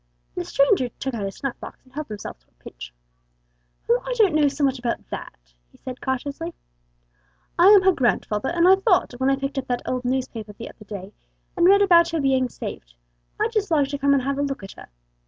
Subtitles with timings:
[0.33, 2.91] The stranger took out his snuff box, and helped himself to a pinch.
[3.87, 6.55] "Well, I don't know so much about that," he said, cautiously;
[7.59, 10.69] "I am her grandfather, and I thought, when I picked up that old newspaper the
[10.69, 11.13] other day,
[11.55, 12.95] and read about her being saved,
[13.39, 14.87] I'd just like to come and have a look at her.